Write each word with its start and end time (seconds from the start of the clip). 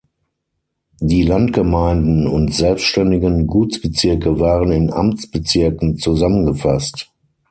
Die 0.99 1.21
Landgemeinden 1.21 2.25
und 2.27 2.55
selbstständigen 2.55 3.45
Gutsbezirke 3.45 4.39
waren 4.39 4.71
in 4.71 4.91
Amtsbezirken 4.91 5.97
zusammengefasst. 5.97 7.11